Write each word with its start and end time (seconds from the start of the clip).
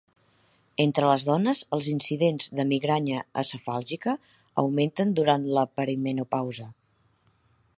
Entre 0.83 1.09
les 1.09 1.25
dones, 1.25 1.59
els 1.77 1.89
incidents 1.91 2.47
de 2.59 2.65
migranya 2.71 3.19
acefàlgica 3.43 4.15
augmenten 4.63 5.13
durant 5.21 5.45
la 5.59 5.67
perimenopausa. 5.81 6.67